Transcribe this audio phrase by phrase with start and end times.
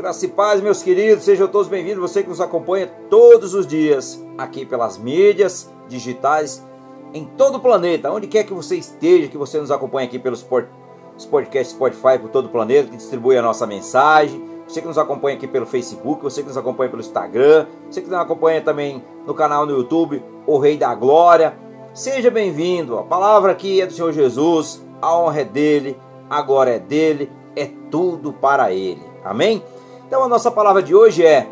[0.00, 2.00] Graça e paz, meus queridos, sejam todos bem-vindos.
[2.00, 6.64] Você que nos acompanha todos os dias aqui pelas mídias digitais
[7.12, 10.42] em todo o planeta, onde quer que você esteja, que você nos acompanhe aqui pelos
[10.42, 14.42] podcasts Spotify por todo o planeta, que distribui a nossa mensagem.
[14.66, 18.08] Você que nos acompanha aqui pelo Facebook, você que nos acompanha pelo Instagram, você que
[18.08, 21.54] nos acompanha também no canal no YouTube, O Rei da Glória.
[21.92, 22.98] Seja bem-vindo.
[22.98, 25.94] A palavra aqui é do Senhor Jesus, a honra é dele,
[26.30, 29.02] a glória é dele, é tudo para ele.
[29.22, 29.62] Amém?
[30.10, 31.46] Então a nossa palavra de hoje é: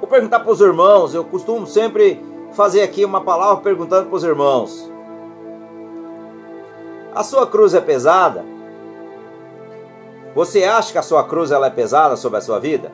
[0.00, 4.24] vou perguntar para os irmãos, eu costumo sempre fazer aqui uma palavra perguntando para os
[4.24, 4.90] irmãos:
[7.14, 8.44] a sua cruz é pesada?
[10.34, 12.90] Você acha que a sua cruz ela é pesada sobre a sua vida?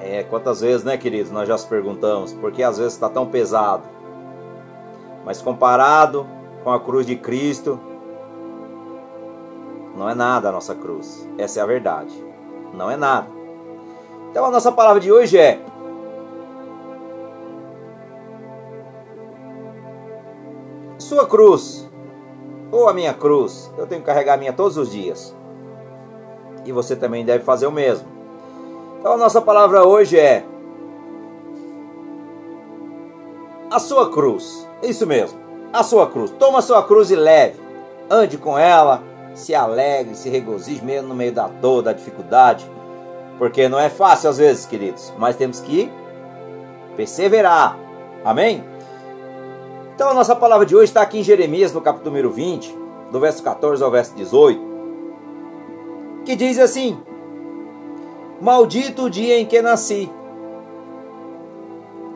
[0.00, 3.84] É, quantas vezes, né, queridos, nós já se perguntamos, porque às vezes está tão pesado.
[5.24, 6.26] Mas comparado
[6.62, 7.80] com a cruz de Cristo,
[9.96, 11.28] não é nada a nossa cruz.
[11.38, 12.12] Essa é a verdade.
[12.72, 13.28] Não é nada.
[14.30, 15.60] Então a nossa palavra de hoje é:
[20.98, 21.88] Sua cruz,
[22.72, 25.34] ou a minha cruz, eu tenho que carregar a minha todos os dias.
[26.64, 28.08] E você também deve fazer o mesmo.
[28.98, 30.44] Então a nossa palavra hoje é:
[33.70, 34.68] A sua cruz.
[34.82, 35.38] Isso mesmo,
[35.72, 36.32] a sua cruz.
[36.32, 37.62] Toma a sua cruz e leve.
[38.10, 42.64] Ande com ela se alegre, se regozije mesmo no meio da dor, da dificuldade.
[43.38, 45.90] Porque não é fácil às vezes, queridos, mas temos que
[46.96, 47.76] perseverar.
[48.24, 48.64] Amém?
[49.94, 52.76] Então a nossa palavra de hoje está aqui em Jeremias, no capítulo número 20,
[53.12, 54.60] do verso 14 ao verso 18,
[56.24, 56.98] que diz assim:
[58.40, 60.10] Maldito o dia em que nasci,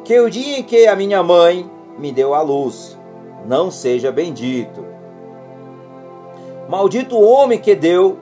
[0.05, 2.99] que o dia em que a minha mãe me deu a luz,
[3.47, 4.88] não seja bendito.
[6.69, 8.19] Maldito o homem que deu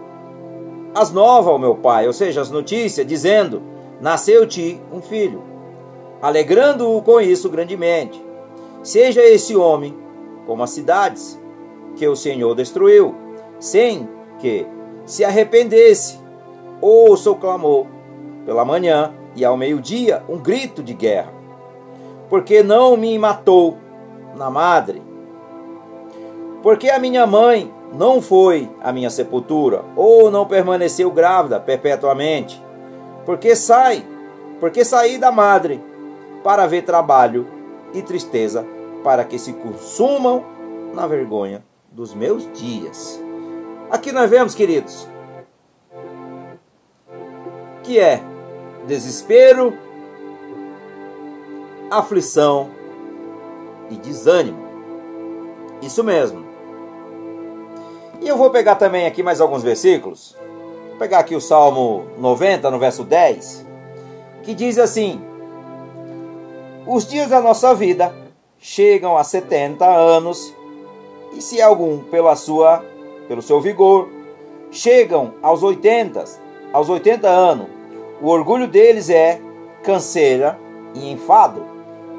[0.94, 3.60] as novas ao meu pai, ou seja, as notícias, dizendo:
[4.00, 5.42] Nasceu-te um filho,
[6.22, 8.24] alegrando-o com isso grandemente.
[8.84, 9.96] Seja esse homem
[10.46, 11.40] como as cidades
[11.96, 13.16] que o Senhor destruiu,
[13.58, 14.64] sem que
[15.04, 16.20] se arrependesse.
[16.80, 17.86] Ouça o clamor
[18.44, 21.32] pela manhã e ao meio-dia um grito de guerra.
[22.28, 23.76] Porque não me matou
[24.36, 25.02] na madre.
[26.62, 32.62] Porque a minha mãe não foi a minha sepultura, ou não permaneceu grávida perpetuamente,
[33.24, 34.04] porque sai,
[34.60, 35.82] porque saí da madre
[36.42, 37.46] para ver trabalho
[37.92, 38.66] e tristeza,
[39.02, 40.44] para que se consumam
[40.94, 43.20] na vergonha dos meus dias.
[43.90, 45.08] Aqui nós vemos, queridos,
[47.82, 48.20] que é
[48.86, 49.76] desespero,
[51.90, 52.70] aflição
[53.90, 54.66] e desânimo.
[55.82, 56.45] Isso mesmo.
[58.20, 60.34] E eu vou pegar também aqui mais alguns versículos.
[60.88, 63.66] Vou pegar aqui o Salmo 90, no verso 10,
[64.42, 65.20] que diz assim:
[66.86, 68.14] Os dias da nossa vida
[68.58, 70.54] chegam a 70 anos,
[71.36, 72.82] e se algum pela sua,
[73.28, 74.08] pelo seu vigor,
[74.70, 76.24] chegam aos 80,
[76.72, 77.66] aos 80 anos,
[78.22, 79.40] o orgulho deles é
[79.82, 80.58] canseira
[80.94, 81.62] e enfado,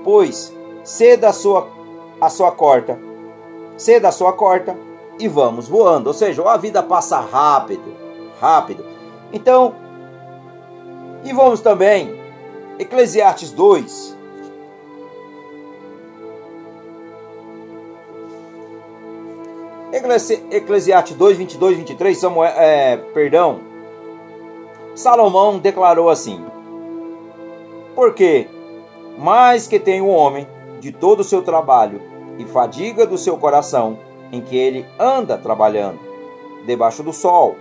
[0.03, 0.53] pois
[0.83, 1.75] ceda a sua
[2.21, 2.97] a sua corta,
[3.77, 4.86] ceda a sua corta
[5.19, 6.07] e vamos voando.
[6.07, 7.93] Ou seja, a vida passa rápido,
[8.39, 8.85] rápido.
[9.31, 9.75] Então,
[11.23, 12.19] e vamos também,
[12.79, 14.17] Eclesiastes 2.
[20.51, 23.61] Eclesiastes 2, 22, 23, Samuel, é, perdão,
[24.93, 26.45] Salomão declarou assim:
[27.95, 28.47] Porque
[29.17, 30.47] mais que tem o homem
[30.79, 32.01] de todo o seu trabalho
[32.37, 33.97] e fadiga do seu coração,
[34.31, 35.99] em que ele anda trabalhando
[36.65, 37.55] debaixo do sol,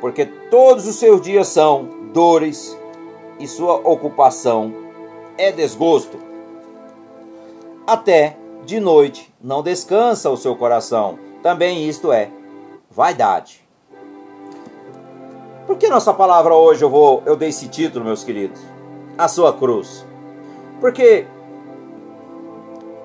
[0.00, 2.76] porque todos os seus dias são dores
[3.38, 4.72] e sua ocupação
[5.36, 6.18] é desgosto.
[7.86, 11.18] Até de noite não descansa o seu coração.
[11.42, 12.30] Também isto é
[12.90, 13.66] vaidade.
[15.66, 18.60] Por que nossa palavra hoje eu vou eu dei esse título, meus queridos?
[19.16, 20.04] A sua cruz.
[20.80, 21.26] Porque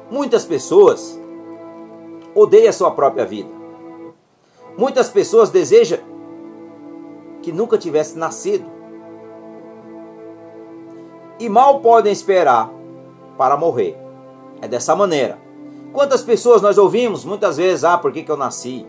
[0.10, 1.20] muitas pessoas
[2.36, 3.50] odeia a sua própria vida.
[4.78, 6.00] Muitas pessoas desejam
[7.42, 8.66] que nunca tivesse nascido.
[11.40, 12.72] E mal podem esperar
[13.38, 13.98] para morrer.
[14.62, 15.38] É dessa maneira.
[15.92, 18.86] Quantas pessoas nós ouvimos muitas vezes, ah, por que, que eu nasci?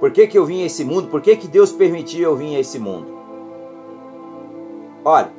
[0.00, 1.08] Por que, que eu vim a esse mundo?
[1.08, 3.06] Por que, que Deus permitiu eu vir a esse mundo?
[5.04, 5.30] Olha,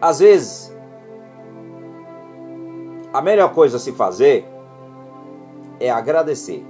[0.00, 0.75] às vezes
[3.16, 4.46] a melhor coisa a se fazer
[5.80, 6.62] é agradecer.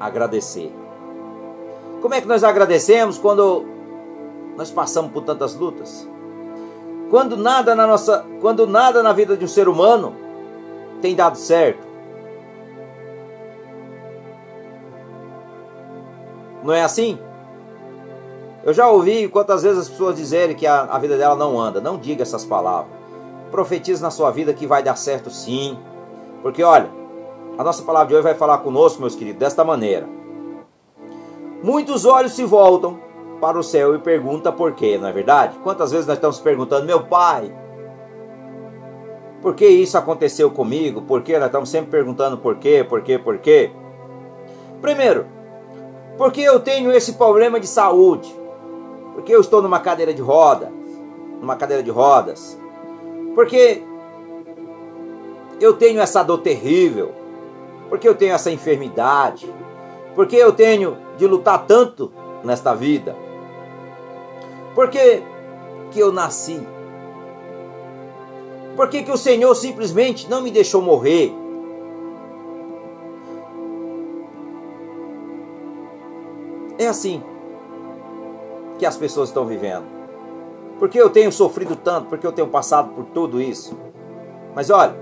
[0.00, 0.74] agradecer.
[2.00, 3.64] Como é que nós agradecemos quando
[4.56, 6.08] nós passamos por tantas lutas?
[7.08, 10.12] Quando nada na nossa, quando nada na vida de um ser humano
[11.00, 11.86] tem dado certo.
[16.64, 17.16] Não é assim?
[18.64, 21.80] Eu já ouvi quantas vezes as pessoas dizerem que a, a vida dela não anda.
[21.80, 23.01] Não diga essas palavras.
[23.52, 25.78] Profetize na sua vida que vai dar certo sim.
[26.42, 26.90] Porque olha,
[27.56, 30.08] a nossa palavra de hoje vai falar conosco, meus queridos, desta maneira.
[31.62, 32.98] Muitos olhos se voltam
[33.40, 35.58] para o céu e perguntam por quê, não é verdade?
[35.62, 37.54] Quantas vezes nós estamos perguntando, meu pai,
[39.42, 41.02] por que isso aconteceu comigo?
[41.02, 41.36] Por que?
[41.36, 43.70] Nós estamos sempre perguntando por quê, por quê, por quê.
[44.80, 45.26] Primeiro,
[46.16, 48.34] porque eu tenho esse problema de saúde.
[49.12, 50.72] Porque eu estou numa cadeira de roda,
[51.40, 52.58] numa cadeira de rodas.
[53.34, 53.82] Porque
[55.60, 57.22] eu tenho essa dor terrível
[57.92, 59.54] porque eu tenho essa enfermidade,
[60.14, 62.10] porque eu tenho de lutar tanto
[62.42, 63.14] nesta vida,
[64.74, 65.22] porque
[65.90, 66.66] que eu nasci,
[68.74, 71.34] porque que o Senhor simplesmente não me deixou morrer.
[76.78, 77.22] É assim
[78.78, 80.01] que as pessoas estão vivendo.
[80.82, 83.78] Porque eu tenho sofrido tanto, porque eu tenho passado por tudo isso.
[84.52, 84.96] Mas olha,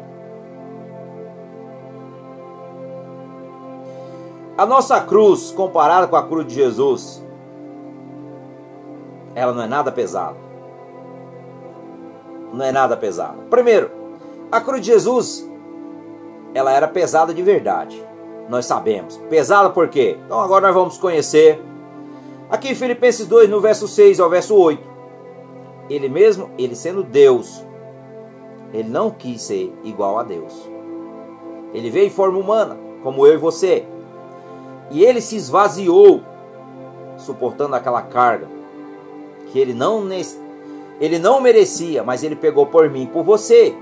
[4.58, 7.24] A nossa cruz, comparada com a cruz de Jesus,
[9.34, 10.36] ela não é nada pesada.
[12.52, 13.38] Não é nada pesada.
[13.48, 13.90] Primeiro,
[14.52, 15.50] a cruz de Jesus,
[16.52, 18.06] ela era pesada de verdade.
[18.50, 19.16] Nós sabemos.
[19.30, 20.18] Pesada por quê?
[20.26, 21.58] Então agora nós vamos conhecer.
[22.50, 24.89] Aqui em Filipenses 2, no verso 6 ao verso 8.
[25.90, 27.66] Ele mesmo, ele sendo Deus,
[28.72, 30.70] ele não quis ser igual a Deus.
[31.74, 33.84] Ele veio em forma humana, como eu e você.
[34.92, 36.22] E ele se esvaziou,
[37.18, 38.48] suportando aquela carga
[39.50, 40.08] que ele não
[41.00, 43.74] ele não merecia, mas ele pegou por mim, por você.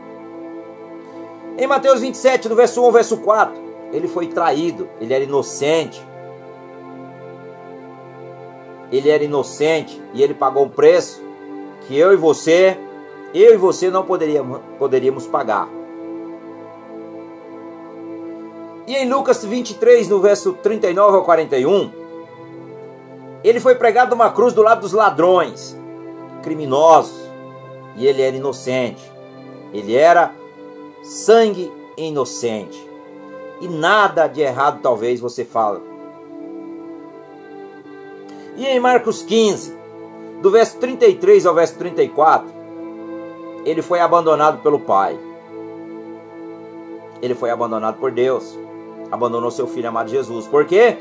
[1.59, 3.55] Em Mateus 27, do verso 1 ao verso 4,
[3.93, 6.03] ele foi traído, ele era inocente.
[8.91, 11.28] Ele era inocente e ele pagou um preço
[11.89, 12.79] que eu e você,
[13.35, 15.67] eu e você não poderíamos, poderíamos pagar.
[18.87, 21.91] E em Lucas 23, no verso 39 ao 41,
[23.43, 25.75] ele foi pregado numa cruz do lado dos ladrões,
[26.43, 27.19] criminosos,
[27.97, 29.03] e ele era inocente.
[29.73, 30.33] Ele era
[31.03, 32.87] sangue inocente.
[33.61, 35.81] E nada de errado talvez você fale.
[38.57, 39.78] E em Marcos 15,
[40.41, 42.49] do verso 33 ao verso 34,
[43.65, 45.19] ele foi abandonado pelo Pai.
[47.21, 48.57] Ele foi abandonado por Deus
[49.11, 50.47] abandonou seu filho amado Jesus.
[50.47, 50.97] Porque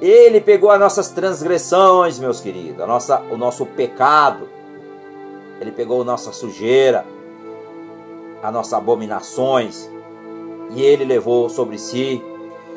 [0.00, 4.48] ele pegou as nossas transgressões, meus queridos, a nossa, o nosso pecado.
[5.60, 7.06] Ele pegou a nossa sujeira,
[8.42, 9.88] as nossas abominações,
[10.74, 12.22] e ele levou sobre si.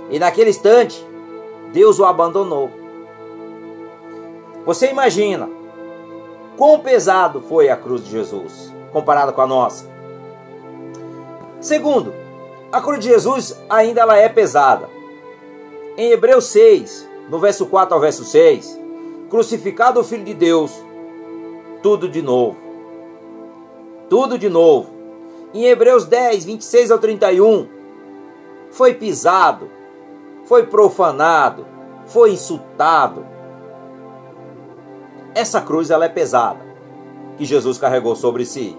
[0.09, 1.05] E naquele instante,
[1.73, 2.69] Deus o abandonou.
[4.65, 5.49] Você imagina
[6.57, 9.85] quão pesado foi a cruz de Jesus comparada com a nossa?
[11.61, 12.13] Segundo,
[12.71, 14.89] a cruz de Jesus ainda ela é pesada.
[15.95, 18.79] Em Hebreus 6, no verso 4 ao verso 6,
[19.29, 20.71] crucificado o Filho de Deus,
[21.81, 22.57] tudo de novo.
[24.09, 24.89] Tudo de novo.
[25.53, 27.67] Em Hebreus 10, 26 ao 31,
[28.71, 29.69] foi pisado,
[30.45, 31.65] foi profanado,
[32.05, 33.25] foi insultado.
[35.37, 36.65] Essa cruz ela é pesada,
[37.37, 38.75] que Jesus carregou sobre si.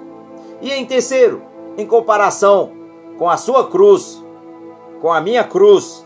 [0.61, 1.41] E em terceiro,
[1.77, 2.73] em comparação
[3.17, 4.21] com a sua cruz,
[5.01, 6.05] com a minha cruz.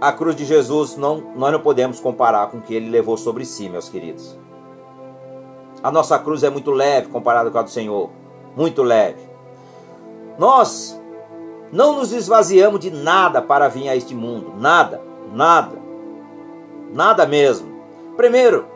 [0.00, 3.44] A cruz de Jesus não, nós não podemos comparar com o que ele levou sobre
[3.44, 4.36] si, meus queridos.
[5.84, 8.10] A nossa cruz é muito leve comparada com a do Senhor,
[8.56, 9.22] muito leve.
[10.40, 11.00] Nós
[11.70, 15.00] não nos esvaziamos de nada para vir a este mundo, nada,
[15.32, 15.85] nada,
[16.92, 17.68] nada mesmo.
[18.16, 18.66] Primeiro,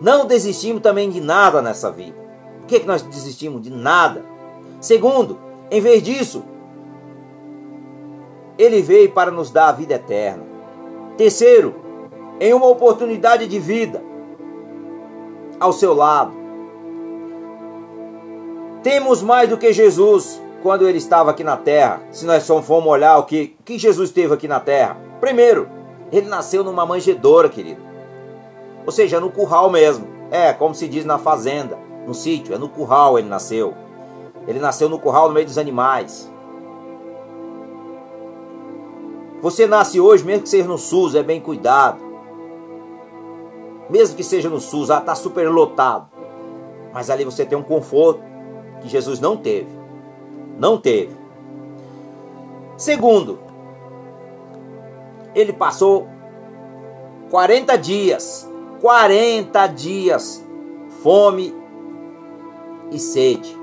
[0.00, 2.16] não desistimos também de nada nessa vida.
[2.60, 4.24] Por que, que nós desistimos de nada?
[4.80, 5.38] Segundo,
[5.70, 6.44] em vez disso,
[8.58, 10.44] ele veio para nos dar a vida eterna.
[11.16, 11.74] Terceiro,
[12.40, 14.02] em uma oportunidade de vida
[15.58, 16.32] ao seu lado.
[18.82, 22.02] Temos mais do que Jesus quando ele estava aqui na terra.
[22.10, 24.96] Se nós só formos olhar o que, que Jesus teve aqui na terra.
[25.20, 25.68] Primeiro,
[26.10, 27.80] ele nasceu numa manjedoura, querido.
[28.84, 30.06] Ou seja, no curral mesmo.
[30.30, 33.74] É, como se diz na fazenda, no sítio, é no curral ele nasceu.
[34.46, 36.30] Ele nasceu no curral no meio dos animais.
[39.40, 42.02] Você nasce hoje, mesmo que seja no SUS, é bem cuidado.
[43.88, 46.08] Mesmo que seja no SUS, está super lotado.
[46.92, 48.22] Mas ali você tem um conforto
[48.80, 49.68] que Jesus não teve.
[50.58, 51.16] Não teve.
[52.76, 53.38] Segundo,
[55.40, 56.08] ele passou
[57.30, 60.44] 40 dias, 40 dias,
[61.02, 61.54] fome
[62.90, 63.56] e sede.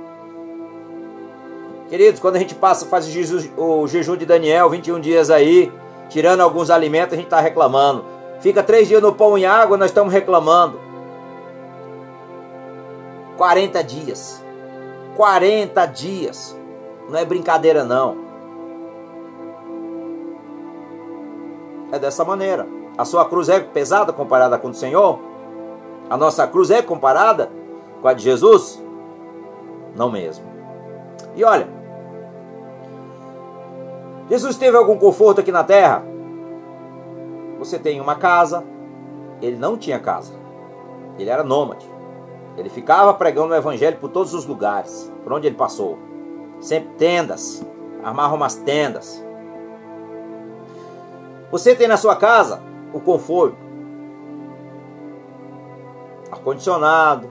[1.90, 5.72] Queridos, quando a gente passa, faz o jejum de Daniel, 21 dias aí,
[6.10, 8.06] tirando alguns alimentos, a gente está reclamando.
[8.40, 10.80] Fica três dias no pão e água, nós estamos reclamando.
[13.38, 14.44] 40 dias.
[15.16, 16.58] 40 dias.
[17.10, 18.25] Não é brincadeira, não.
[21.92, 22.68] É dessa maneira.
[22.98, 25.20] A sua cruz é pesada comparada com do Senhor?
[26.10, 27.52] A nossa cruz é comparada
[28.02, 28.84] com a de Jesus?
[29.96, 30.46] Não mesmo.
[31.36, 31.68] E olha,
[34.30, 36.04] Jesus teve algum conforto aqui na terra?
[37.60, 38.64] Você tem uma casa,
[39.42, 40.34] ele não tinha casa.
[41.18, 41.90] Ele era nômade.
[42.58, 45.98] Ele ficava pregando o evangelho por todos os lugares, por onde ele passou.
[46.60, 47.66] Sempre tendas,
[48.04, 49.25] armava umas tendas.
[51.52, 52.62] Você tem na sua casa
[52.94, 53.58] o conforto,
[56.32, 57.30] ar-condicionado,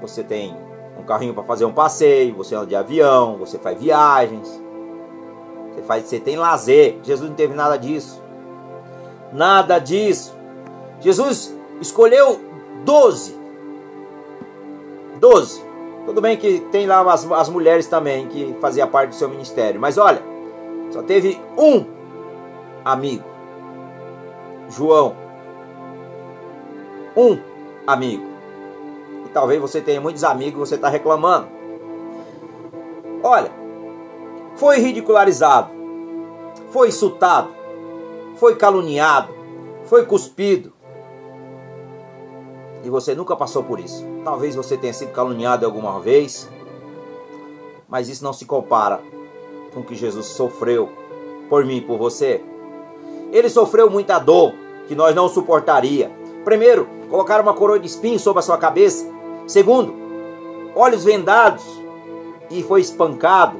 [0.00, 0.56] você tem
[0.98, 4.62] um carrinho para fazer um passeio, você anda de avião, você faz viagens,
[5.74, 6.98] você, faz, você tem lazer.
[7.02, 8.22] Jesus não teve nada disso.
[9.32, 10.34] Nada disso.
[11.00, 12.40] Jesus escolheu
[12.84, 13.36] 12.
[15.18, 15.64] 12.
[16.06, 19.80] Tudo bem que tem lá as, as mulheres também que fazia parte do seu ministério.
[19.80, 20.22] Mas olha,
[20.90, 21.84] só teve um
[22.84, 23.33] amigo.
[24.68, 25.14] João.
[27.16, 27.38] Um
[27.86, 28.24] amigo.
[29.26, 31.48] E talvez você tenha muitos amigos e você está reclamando.
[33.22, 33.50] Olha,
[34.56, 35.70] foi ridicularizado,
[36.70, 37.48] foi insultado,
[38.36, 39.32] foi caluniado,
[39.84, 40.72] foi cuspido.
[42.82, 44.04] E você nunca passou por isso.
[44.22, 46.50] Talvez você tenha sido caluniado alguma vez,
[47.88, 49.00] mas isso não se compara
[49.72, 50.90] com o que Jesus sofreu
[51.48, 52.44] por mim e por você.
[53.34, 54.54] Ele sofreu muita dor
[54.86, 56.08] que nós não suportaria.
[56.44, 59.04] Primeiro, colocar uma coroa de espinhos sobre a sua cabeça.
[59.44, 59.92] Segundo,
[60.72, 61.64] olhos vendados
[62.48, 63.58] e foi espancado.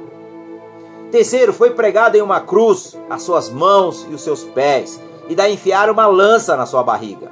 [1.11, 5.53] Terceiro, foi pregado em uma cruz as suas mãos e os seus pés, e daí
[5.53, 7.29] enfiar uma lança na sua barriga.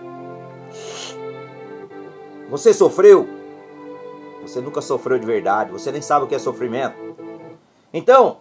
[2.50, 3.25] Você sofreu?
[4.41, 6.95] Você nunca sofreu de verdade, você nem sabe o que é sofrimento.
[7.93, 8.38] Então,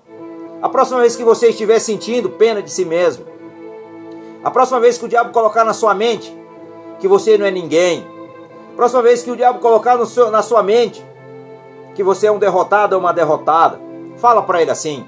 [0.60, 3.31] a próxima vez que você estiver sentindo pena de si mesmo,
[4.44, 6.36] a próxima vez que o diabo colocar na sua mente
[6.98, 8.06] que você não é ninguém,
[8.72, 11.04] a próxima vez que o diabo colocar seu, na sua mente
[11.94, 13.80] que você é um derrotado ou uma derrotada,
[14.16, 15.06] fala para ele assim: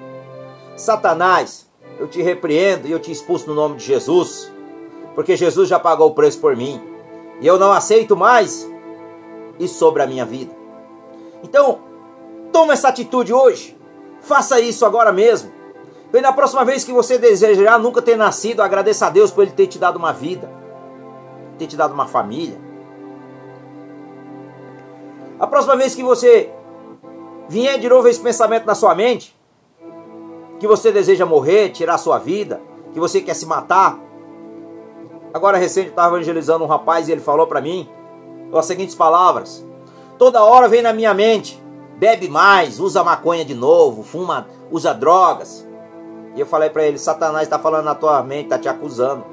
[0.76, 4.52] Satanás, eu te repreendo e eu te expulso no nome de Jesus,
[5.14, 6.80] porque Jesus já pagou o preço por mim
[7.40, 8.68] e eu não aceito mais
[9.58, 10.54] isso sobre a minha vida.
[11.42, 11.80] Então,
[12.52, 13.76] toma essa atitude hoje,
[14.20, 15.52] faça isso agora mesmo.
[16.14, 19.50] E na próxima vez que você desejar nunca ter nascido, agradeça a Deus por Ele
[19.50, 20.48] ter te dado uma vida,
[21.58, 22.56] ter te dado uma família.
[25.40, 26.52] A próxima vez que você
[27.48, 29.36] vier de novo esse pensamento na sua mente,
[30.60, 33.98] que você deseja morrer, tirar sua vida, que você quer se matar.
[35.32, 37.88] Agora recente eu estava evangelizando um rapaz e ele falou para mim
[38.54, 39.66] as seguintes palavras:
[40.16, 41.60] Toda hora vem na minha mente,
[41.96, 45.66] bebe mais, usa maconha de novo, fuma, usa drogas.
[46.34, 49.24] E eu falei para ele: Satanás está falando na tua mente, está te acusando.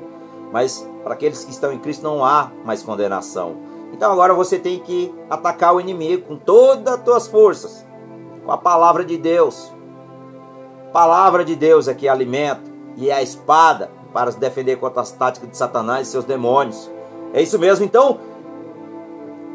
[0.52, 3.56] Mas para aqueles que estão em Cristo não há mais condenação.
[3.94, 7.86] Então agora você tem que atacar o inimigo com todas as tuas forças,
[8.46, 9.72] com a palavra de Deus.
[10.94, 15.12] Palavra de Deus é que alimenta e é a espada para se defender contra as
[15.12, 16.92] táticas de Satanás e seus demônios.
[17.34, 17.86] É isso mesmo.
[17.86, 18.20] Então,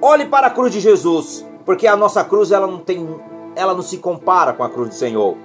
[0.00, 3.06] olhe para a cruz de Jesus, porque a nossa cruz ela não tem,
[3.54, 5.36] ela não se compara com a cruz do Senhor.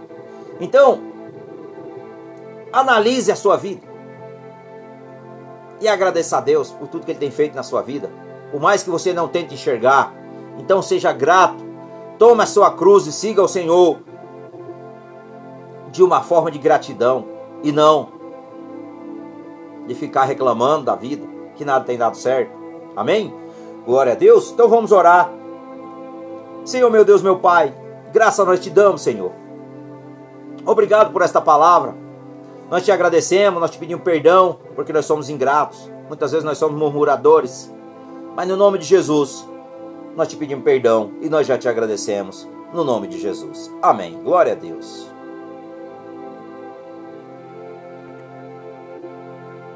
[0.62, 1.11] Então,
[2.72, 3.92] analise a sua vida
[5.80, 8.10] e agradeça a Deus por tudo que Ele tem feito na sua vida,
[8.52, 10.14] por mais que você não tente enxergar.
[10.58, 11.64] Então, seja grato,
[12.20, 14.00] tome a sua cruz e siga o Senhor
[15.92, 17.26] de uma forma de gratidão
[17.64, 18.22] e não
[19.88, 22.52] de ficar reclamando da vida, que nada tem dado certo.
[22.96, 23.34] Amém?
[23.86, 24.52] Glória a Deus.
[24.52, 25.32] Então vamos orar.
[26.64, 27.74] Senhor, meu Deus, meu Pai,
[28.14, 29.32] graça nós te damos, Senhor.
[30.66, 31.96] Obrigado por esta palavra.
[32.72, 35.92] Nós te agradecemos, nós te pedimos perdão, porque nós somos ingratos.
[36.08, 37.70] Muitas vezes nós somos murmuradores.
[38.34, 39.46] Mas no nome de Jesus,
[40.16, 42.48] nós te pedimos perdão e nós já te agradecemos.
[42.74, 43.70] No nome de Jesus.
[43.82, 44.24] Amém.
[44.24, 45.11] Glória a Deus.